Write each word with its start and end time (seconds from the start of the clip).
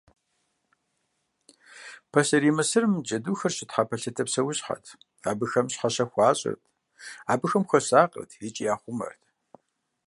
Пасэрей 2.11 2.53
Мысырым 2.57 2.93
джэдухэр 3.05 3.51
щытхьэпэлъытэ 3.57 4.23
псэущхьэт, 4.27 4.85
абыхэм 5.29 5.67
щхьэщэ 5.73 6.05
хуащӏырт, 6.11 6.61
абыхэм 7.31 7.63
хуэсакъырт 7.69 8.31
икӏи 8.47 8.63
яхъумэрт. 8.73 9.21